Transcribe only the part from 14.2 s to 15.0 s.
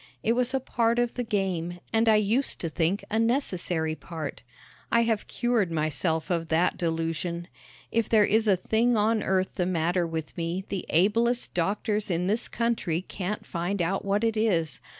it is.